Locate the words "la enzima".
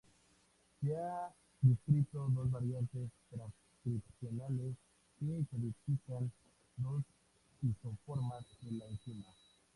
8.79-9.29